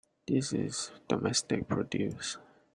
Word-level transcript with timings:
This 0.27 0.51
is 0.51 0.89
domestic 1.07 1.67
produce. 1.67 2.39